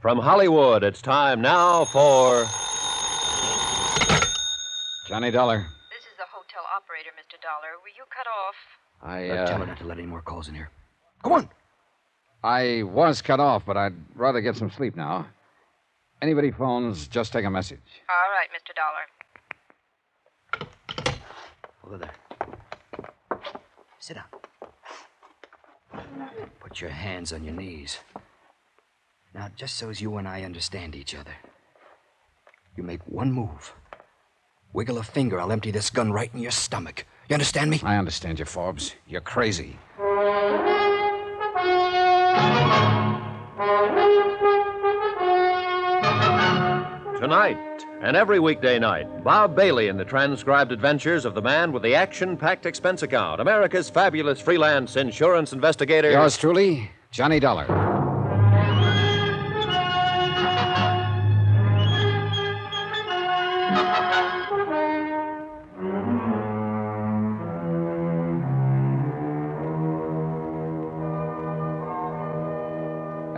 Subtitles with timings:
[0.00, 2.44] From Hollywood, it's time now for.
[5.08, 5.66] Johnny Dollar.
[5.90, 7.40] This is the hotel operator, Mr.
[7.42, 7.78] Dollar.
[7.82, 8.54] Were you cut off?
[9.02, 10.70] I, Uh, tell her uh, not to let any more calls in here.
[11.22, 11.48] Go on.
[12.44, 15.26] I was cut off, but I'd rather get some sleep now.
[16.22, 17.80] Anybody phones, just take a message.
[18.08, 18.72] All right, Mr.
[18.76, 19.08] Dollar.
[21.84, 22.14] Over there.
[23.98, 24.26] Sit down.
[26.60, 27.98] Put your hands on your knees.
[29.38, 31.30] Now, just so as you and I understand each other,
[32.76, 33.72] you make one move.
[34.72, 37.06] Wiggle a finger, I'll empty this gun right in your stomach.
[37.28, 37.80] You understand me?
[37.84, 38.96] I understand you, Forbes.
[39.06, 39.78] You're crazy.
[47.20, 47.58] Tonight
[48.00, 51.94] and every weekday night, Bob Bailey in the transcribed adventures of the man with the
[51.94, 56.10] action packed expense account, America's fabulous freelance insurance investigator.
[56.10, 57.87] Yours truly, Johnny Dollar.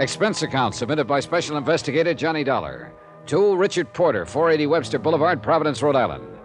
[0.00, 2.90] Expense account submitted by Special Investigator Johnny Dollar.
[3.26, 6.38] To Richard Porter, 480 Webster Boulevard, Providence, Rhode Island.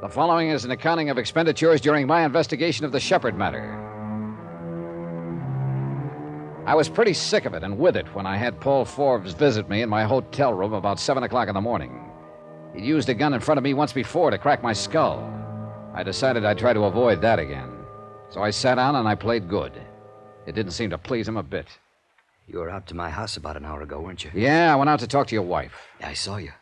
[0.00, 3.78] The following is an accounting of expenditures during my investigation of the Shepherd matter.
[6.66, 9.68] I was pretty sick of it and with it when I had Paul Forbes visit
[9.68, 12.10] me in my hotel room about 7 o'clock in the morning.
[12.74, 15.30] He'd used a gun in front of me once before to crack my skull.
[15.94, 17.70] I decided I'd try to avoid that again.
[18.30, 19.74] So I sat down and I played good.
[20.46, 21.68] It didn't seem to please him a bit.
[22.46, 24.30] You were out to my house about an hour ago, weren't you?
[24.34, 25.72] Yeah, I went out to talk to your wife.
[26.00, 26.52] Yeah, I saw you.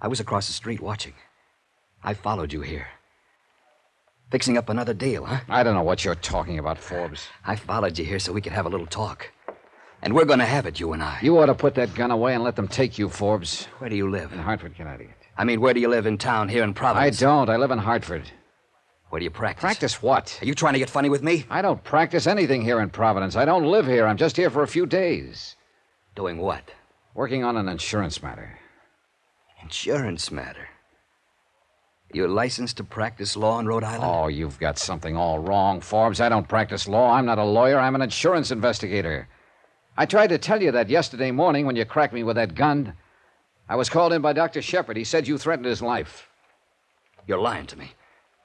[0.00, 1.14] I was across the street watching.
[2.02, 2.88] I followed you here.
[4.30, 5.40] Fixing up another deal, huh?
[5.48, 7.28] I don't know what you're talking about, Forbes.
[7.46, 9.30] I followed you here so we could have a little talk.
[10.02, 11.18] And we're going to have it, you and I.
[11.22, 13.64] You ought to put that gun away and let them take you, Forbes.
[13.78, 14.32] Where do you live?
[14.32, 15.16] In Hartford, Connecticut.
[15.36, 17.22] I mean, where do you live in town here in Providence?
[17.22, 17.48] I don't.
[17.48, 18.30] I live in Hartford.
[19.10, 19.60] Where do you practice?
[19.60, 20.38] Practice what?
[20.42, 21.46] Are you trying to get funny with me?
[21.48, 23.36] I don't practice anything here in Providence.
[23.36, 24.06] I don't live here.
[24.06, 25.56] I'm just here for a few days.
[26.14, 26.70] Doing what?
[27.14, 28.58] Working on an insurance matter.
[29.62, 30.68] Insurance matter.
[32.12, 34.04] You're licensed to practice law in Rhode Island?
[34.04, 36.20] Oh, you've got something all wrong, Forbes.
[36.20, 37.12] I don't practice law.
[37.12, 37.78] I'm not a lawyer.
[37.78, 39.28] I'm an insurance investigator.
[39.96, 42.94] I tried to tell you that yesterday morning when you cracked me with that gun.
[43.68, 44.62] I was called in by Dr.
[44.62, 44.96] Shepherd.
[44.96, 46.28] He said you threatened his life.
[47.26, 47.92] You're lying to me.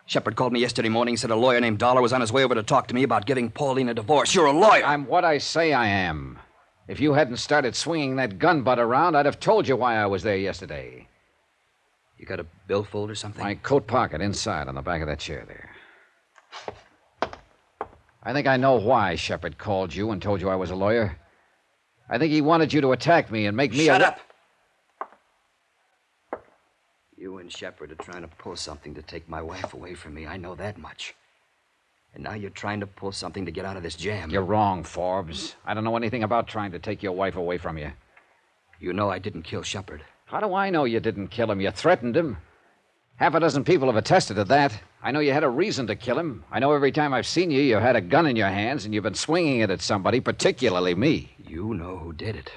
[0.06, 2.44] Shepherd called me yesterday morning and said a lawyer named Dollar was on his way
[2.44, 4.36] over to talk to me about giving Pauline a divorce.
[4.36, 4.84] You're a lawyer.
[4.84, 6.40] I'm what I say I am.
[6.88, 10.06] If you hadn't started swinging that gun butt around, I'd have told you why I
[10.06, 11.08] was there yesterday.
[12.18, 13.44] You got a billfold or something?
[13.44, 15.70] My coat pocket inside on the back of that chair there.
[18.22, 21.18] I think I know why Shepherd called you and told you I was a lawyer.
[22.10, 24.08] I think he wanted you to attack me and make me Shut a...
[24.10, 24.20] up.
[27.24, 30.28] You and Shepherd are trying to pull something to take my wife away from me.
[30.28, 31.16] I know that much.
[32.14, 34.30] And now you're trying to pull something to get out of this jam.
[34.30, 35.56] You're wrong, Forbes.
[35.66, 37.94] I don't know anything about trying to take your wife away from you.
[38.78, 40.04] You know I didn't kill Shepherd.
[40.26, 41.62] How do I know you didn't kill him?
[41.62, 42.36] You threatened him.
[43.16, 44.78] Half a dozen people have attested to that.
[45.02, 46.44] I know you had a reason to kill him.
[46.52, 48.94] I know every time I've seen you, you had a gun in your hands and
[48.94, 51.32] you've been swinging it at somebody, particularly me.
[51.48, 52.52] You know who did it.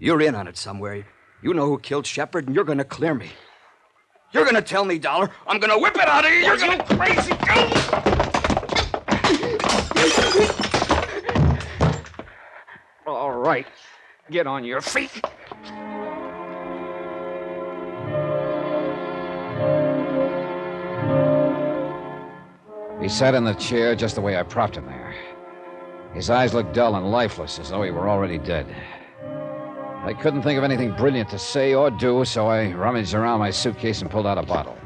[0.00, 1.06] You're in on it somewhere.
[1.40, 3.30] You know who killed Shepherd, and you're going to clear me.
[4.34, 5.30] You're going to tell me, Dollar.
[5.46, 6.38] I'm going to whip it out of you.
[6.38, 7.32] You're going to crazy.
[13.06, 13.66] All right.
[14.32, 15.12] Get on your feet.
[23.00, 25.14] He sat in the chair just the way I propped him there.
[26.12, 28.66] His eyes looked dull and lifeless, as though he were already dead.
[30.04, 33.50] I couldn't think of anything brilliant to say or do, so I rummaged around my
[33.50, 34.76] suitcase and pulled out a bottle.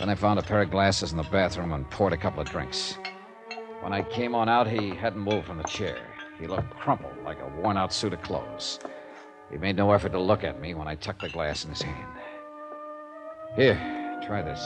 [0.00, 2.50] Then I found a pair of glasses in the bathroom and poured a couple of
[2.50, 2.98] drinks.
[3.82, 5.98] When I came on out, he hadn't moved from the chair.
[6.40, 8.80] He looked crumpled, like a worn out suit of clothes.
[9.48, 11.82] He made no effort to look at me when I tucked the glass in his
[11.82, 12.12] hand.
[13.54, 13.76] Here,
[14.26, 14.60] try this.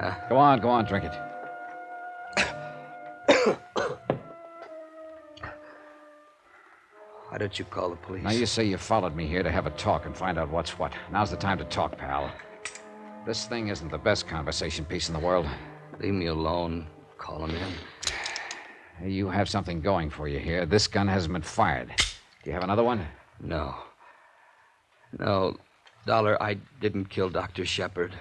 [0.00, 0.14] Huh?
[0.30, 1.12] Go on, go on, drink it.
[7.42, 8.22] Don't you call the police?
[8.22, 10.78] Now, you say you followed me here to have a talk and find out what's
[10.78, 10.92] what.
[11.10, 12.30] Now's the time to talk, pal.
[13.26, 15.48] This thing isn't the best conversation piece in the world.
[15.98, 16.86] Leave me alone.
[17.18, 17.56] Call him
[19.00, 19.10] in.
[19.10, 20.66] You have something going for you here.
[20.66, 21.92] This gun hasn't been fired.
[22.44, 23.04] Do you have another one?
[23.40, 23.74] No.
[25.18, 25.56] No,
[26.06, 27.64] Dollar, I didn't kill Dr.
[27.64, 28.14] Shepherd.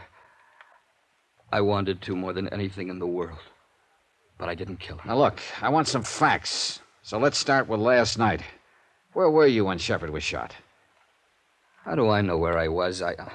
[1.52, 3.38] I wanted to more than anything in the world.
[4.40, 5.10] But I didn't kill him.
[5.10, 6.80] Now, look, I want some facts.
[7.04, 8.42] So let's start with last night.
[9.14, 10.56] Where were you when Shepherd was shot?
[11.84, 13.02] How do I know where I was?
[13.02, 13.14] I.
[13.14, 13.30] Uh,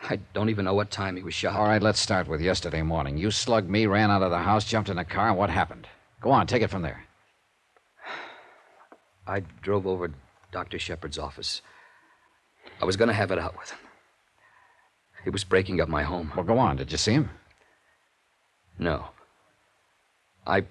[0.00, 1.56] I don't even know what time he was shot.
[1.56, 3.16] All right, let's start with yesterday morning.
[3.18, 5.88] You slugged me, ran out of the house, jumped in a car, and what happened?
[6.20, 7.04] Go on, take it from there.
[9.26, 10.14] I drove over to
[10.52, 10.78] Dr.
[10.78, 11.62] Shepherd's office.
[12.80, 13.78] I was going to have it out with him.
[15.24, 16.32] He was breaking up my home.
[16.34, 16.76] Well, go on.
[16.76, 17.30] Did you see him?
[18.78, 19.08] No.
[20.46, 20.64] I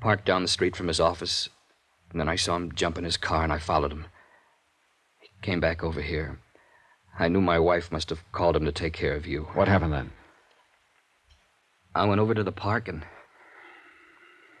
[0.00, 1.48] parked down the street from his office,
[2.10, 4.06] and then I saw him jump in his car, and I followed him.
[5.20, 6.40] He came back over here.
[7.18, 9.48] I knew my wife must have called him to take care of you.
[9.54, 10.12] What happened then?
[11.94, 13.04] I went over to the park and,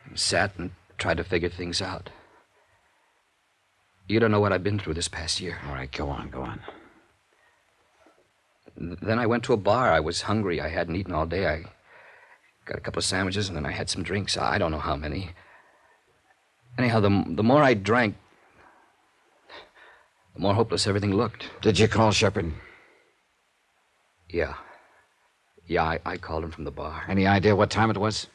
[0.06, 2.10] and sat and tried to figure things out.
[4.08, 5.58] You don't know what I've been through this past year.
[5.68, 6.60] All right, go on, go on.
[8.76, 9.92] Then I went to a bar.
[9.92, 10.60] I was hungry.
[10.60, 11.46] I hadn't eaten all day.
[11.46, 11.64] I
[12.64, 14.36] got a couple of sandwiches and then I had some drinks.
[14.36, 15.32] I don't know how many.
[16.78, 18.14] Anyhow, the, the more I drank,
[20.34, 21.50] the more hopeless everything looked.
[21.60, 22.52] Did you call Shepherd?
[24.28, 24.54] Yeah.
[25.66, 27.02] Yeah, I, I called him from the bar.
[27.08, 28.28] Any idea what time it was?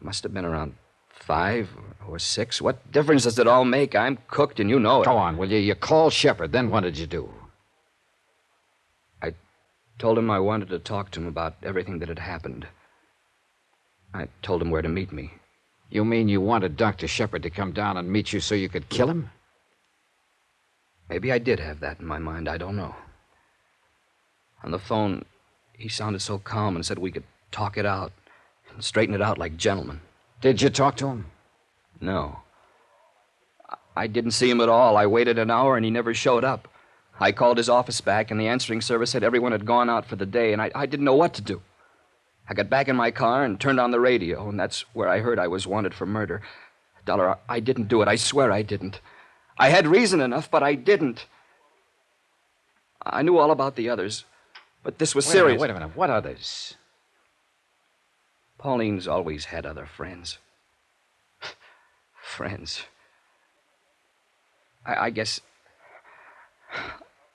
[0.00, 0.74] Must have been around
[1.10, 1.68] five
[2.08, 2.62] or six.
[2.62, 3.96] What difference does it all make?
[3.96, 5.06] I'm cooked and you know it.
[5.06, 5.58] Go on, will you?
[5.58, 6.52] You called Shepherd.
[6.52, 7.28] Then what did you do?
[9.20, 9.34] I
[9.98, 12.68] told him I wanted to talk to him about everything that had happened.
[14.14, 15.32] I told him where to meet me.
[15.90, 17.08] You mean you wanted Dr.
[17.08, 19.30] Shepherd to come down and meet you so you could kill him?
[21.08, 22.48] Maybe I did have that in my mind.
[22.48, 22.94] I don't know.
[24.62, 25.24] On the phone,
[25.72, 28.12] he sounded so calm and said we could talk it out
[28.70, 30.00] and straighten it out like gentlemen.
[30.40, 31.26] Did you talk to him?
[32.00, 32.40] No.
[33.96, 34.96] I didn't see him at all.
[34.96, 36.68] I waited an hour and he never showed up.
[37.20, 40.14] I called his office back, and the answering service said everyone had gone out for
[40.14, 41.60] the day, and I, I didn't know what to do.
[42.48, 45.20] I got back in my car and turned on the radio, and that's where I
[45.20, 46.40] heard I was wanted for murder.
[47.04, 48.08] Dollar, I didn't do it.
[48.08, 49.00] I swear I didn't.
[49.58, 51.26] I had reason enough, but I didn't.
[53.04, 54.24] I knew all about the others,
[54.82, 55.60] but this was wait serious.
[55.60, 55.96] A minute, wait a minute.
[55.96, 56.74] What others?
[58.58, 60.38] Pauline's always had other friends.
[62.22, 62.82] friends.
[64.84, 65.40] I, I guess.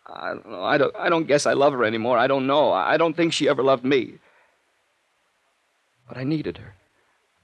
[0.05, 0.63] I don't know.
[0.63, 2.17] I don't, I don't guess I love her anymore.
[2.17, 2.71] I don't know.
[2.71, 4.19] I don't think she ever loved me.
[6.13, 6.75] But I needed her.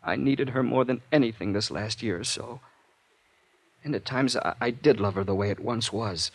[0.04, 2.60] I needed her more than anything this last year or so.
[3.84, 6.30] And at times I, I did love her the way it once was.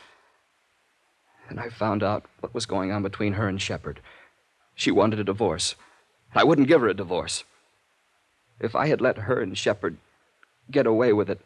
[1.48, 4.00] And I found out what was going on between her and Shepherd.
[4.74, 5.76] She wanted a divorce.
[6.34, 7.44] I wouldn't give her a divorce.
[8.58, 9.98] If I had let her and Shepherd
[10.72, 11.40] get away with it,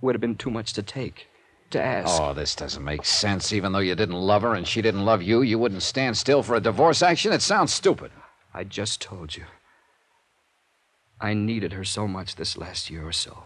[0.00, 1.28] would have been too much to take,
[1.70, 2.20] to ask.
[2.20, 3.52] Oh, this doesn't make sense.
[3.52, 6.42] Even though you didn't love her and she didn't love you, you wouldn't stand still
[6.42, 7.32] for a divorce action?
[7.32, 8.10] It sounds stupid.
[8.52, 9.44] I just told you.
[11.20, 13.44] I needed her so much this last year or so.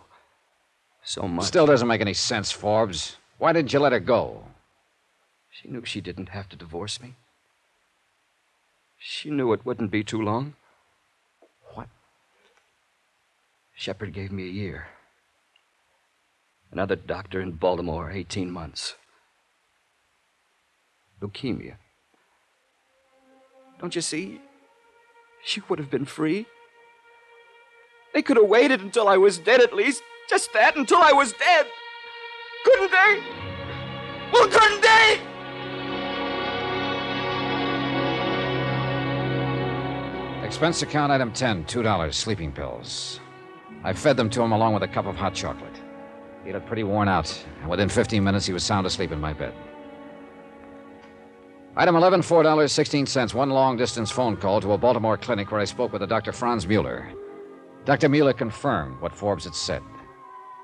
[1.03, 1.47] So much.
[1.47, 3.17] Still doesn't make any sense, Forbes.
[3.39, 4.45] Why didn't you let her go?
[5.51, 7.15] She knew she didn't have to divorce me.
[8.99, 10.55] She knew it wouldn't be too long.
[11.75, 11.89] What?
[13.75, 14.87] Shepherd gave me a year.
[16.71, 18.95] Another doctor in Baltimore, 18 months.
[21.21, 21.75] Leukemia.
[23.81, 24.41] Don't you see?
[25.45, 26.47] She would have been free.
[28.15, 30.03] They could have waited until I was dead, at least.
[30.29, 31.67] Just that, until I was dead.
[32.65, 33.23] Couldn't they?
[34.33, 35.21] Well, couldn't they?
[40.47, 43.21] Expense account item 10, $2, sleeping pills.
[43.85, 45.81] I fed them to him along with a cup of hot chocolate.
[46.45, 49.33] He looked pretty worn out, and within 15 minutes he was sound asleep in my
[49.33, 49.55] bed.
[51.75, 55.91] Item 11, $4.16, one long distance phone call to a Baltimore clinic where I spoke
[55.91, 56.31] with a Dr.
[56.31, 57.11] Franz Mueller.
[57.87, 58.11] Dr.
[58.11, 59.83] Mueller confirmed what Forbes had said.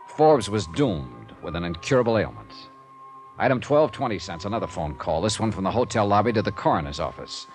[0.06, 2.52] Forbes was doomed with an incurable ailment.
[3.38, 6.52] Item 12, 20 cents, another phone call, this one from the hotel lobby to the
[6.52, 7.46] coroner's office.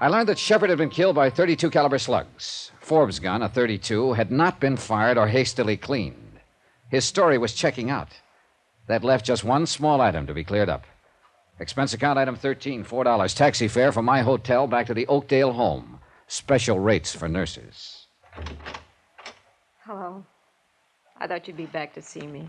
[0.00, 2.70] I learned that Shepherd had been killed by 32 caliber slugs.
[2.78, 6.38] Forbes' gun, a 32, had not been fired or hastily cleaned.
[6.90, 8.10] His story was checking out.
[8.86, 10.86] That left just one small item to be cleared up.
[11.60, 13.34] Expense account item 13, $4.
[13.34, 15.98] Taxi fare from my hotel back to the Oakdale home.
[16.28, 18.06] Special rates for nurses.
[19.84, 20.24] Hello.
[21.16, 22.46] I thought you'd be back to see me.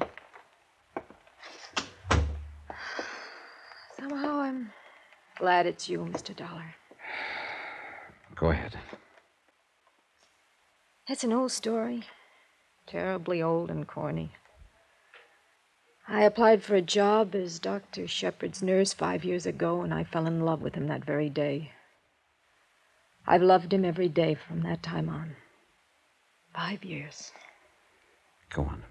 [3.98, 4.72] Somehow I'm
[5.38, 6.36] glad it's you, Mr.
[6.36, 6.76] Dollar.
[8.36, 8.78] Go ahead.
[11.08, 12.04] It's an old story.
[12.86, 14.34] Terribly old and corny.
[16.12, 18.08] I applied for a job as Dr.
[18.08, 21.74] Shepherd's nurse five years ago, and I fell in love with him that very day.
[23.28, 25.36] I've loved him every day from that time on.
[26.56, 27.32] Five years.
[28.50, 28.84] Go on.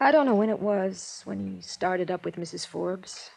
[0.00, 2.66] I don't know when it was when he started up with Mrs.
[2.66, 3.28] Forbes.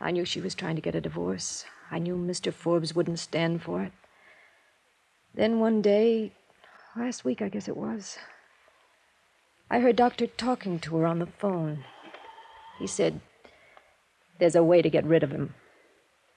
[0.00, 1.66] I knew she was trying to get a divorce.
[1.90, 2.50] I knew Mr.
[2.50, 3.92] Forbes wouldn't stand for it.
[5.34, 6.32] Then one day,
[6.96, 8.16] last week I guess it was,
[9.70, 11.84] I heard Doctor talking to her on the phone.
[12.78, 13.20] He said,
[14.38, 15.54] There's a way to get rid of him.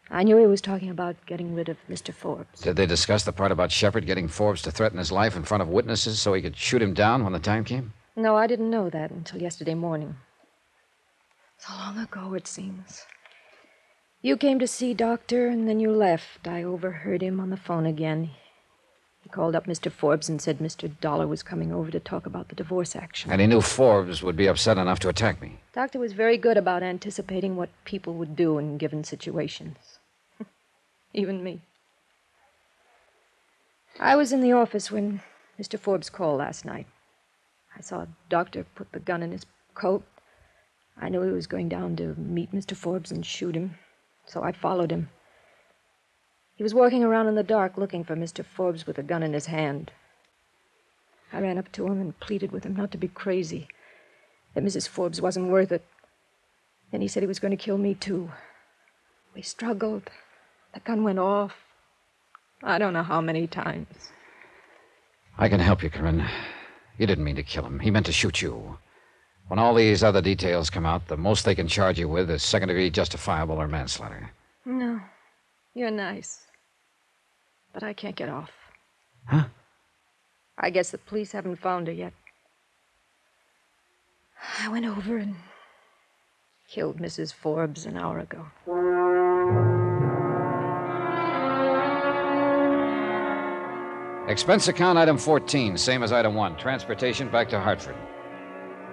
[0.10, 2.14] I knew he was talking about getting rid of Mr.
[2.14, 2.60] Forbes.
[2.60, 5.62] Did they discuss the part about Shepherd getting Forbes to threaten his life in front
[5.62, 7.94] of witnesses so he could shoot him down when the time came?
[8.18, 10.18] No, I didn't know that until yesterday morning.
[11.58, 13.06] So long ago, it seems.
[14.22, 16.46] You came to see Doctor, and then you left.
[16.46, 18.32] I overheard him on the phone again.
[19.22, 19.92] He called up Mr.
[19.92, 20.92] Forbes and said Mr.
[21.00, 23.32] Dollar was coming over to talk about the divorce action.
[23.32, 25.60] And he knew Forbes would be upset enough to attack me.
[25.74, 30.00] Doctor was very good about anticipating what people would do in given situations.
[31.14, 31.62] Even me.
[34.00, 35.22] I was in the office when
[35.60, 35.78] Mr.
[35.78, 36.88] Forbes called last night.
[37.78, 40.04] I saw Doctor put the gun in his coat.
[41.00, 42.76] I knew he was going down to meet Mr.
[42.76, 43.76] Forbes and shoot him,
[44.26, 45.10] so I followed him.
[46.62, 48.46] He was walking around in the dark looking for Mr.
[48.46, 49.90] Forbes with a gun in his hand.
[51.34, 53.68] I ran up to him and pleaded with him not to be crazy,
[54.54, 54.88] that Mrs.
[54.88, 55.84] Forbes wasn't worth it.
[56.92, 58.30] Then he said he was going to kill me, too.
[59.34, 60.12] We struggled.
[60.76, 61.56] The gun went off.
[62.62, 64.12] I don't know how many times.
[65.40, 66.30] I can help you, Corinne.
[67.00, 67.80] You didn't mean to kill him.
[67.80, 68.78] He meant to shoot you.
[69.48, 72.44] When all these other details come out, the most they can charge you with is
[72.44, 74.30] second degree justifiable or manslaughter.
[74.64, 75.02] No.
[75.74, 76.46] You're nice.
[77.74, 78.52] But I can't get off.
[79.26, 79.46] Huh?
[80.58, 82.14] I guess the police haven't found her yet.
[84.60, 85.36] I went over and
[86.68, 87.34] killed Mrs.
[87.34, 88.46] Forbes an hour ago.
[94.32, 96.58] Expense account item 14, same as item 1.
[96.58, 97.96] Transportation back to Hartford.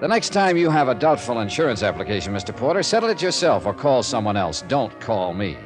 [0.01, 2.55] The next time you have a doubtful insurance application, Mr.
[2.55, 4.63] Porter, settle it yourself or call someone else.
[4.69, 5.57] Don't call me.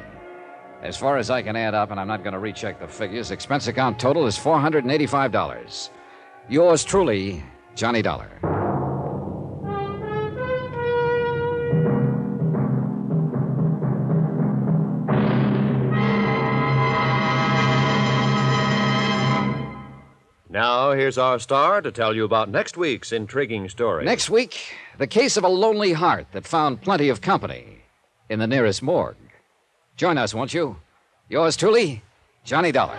[0.83, 3.31] As far as I can add up, and I'm not going to recheck the figures,
[3.31, 5.89] expense account total is $485.
[6.49, 7.41] Yours truly,
[7.73, 8.29] Johnny Dollar.
[20.49, 24.03] Now, here's our star to tell you about next week's intriguing story.
[24.03, 27.83] Next week, the case of a lonely heart that found plenty of company
[28.29, 29.15] in the nearest morgue.
[29.95, 30.77] Join us, won't you?
[31.29, 32.01] Yours truly,
[32.43, 32.97] Johnny Dollar.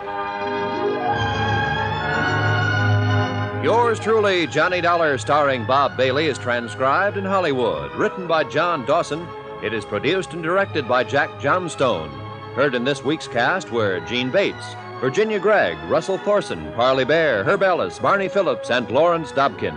[3.64, 7.92] Yours truly, Johnny Dollar, starring Bob Bailey, is transcribed in Hollywood.
[7.96, 9.26] Written by John Dawson,
[9.62, 12.10] it is produced and directed by Jack Johnstone.
[12.54, 17.62] Heard in this week's cast were Jeanne Bates, Virginia Gregg, Russell Thorson, Parley Baer, Herb
[17.62, 19.76] Ellis, Barney Phillips, and Lawrence Dobkin.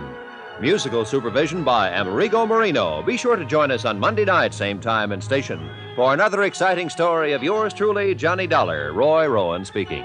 [0.60, 3.02] Musical supervision by Amerigo Marino.
[3.02, 5.68] Be sure to join us on Monday night, same time and station,
[5.98, 8.92] for another exciting story of yours truly, Johnny Dollar.
[8.92, 10.04] Roy Rowan speaking.